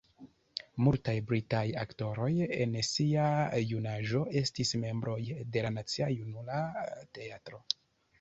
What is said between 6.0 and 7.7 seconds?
Junula Teatro.